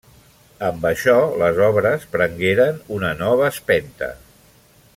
Amb 0.67 0.87
això 0.89 1.15
les 1.41 1.59
obres 1.65 2.07
prengueren 2.15 2.81
una 2.99 3.13
nova 3.21 3.47
espenta. 3.51 4.11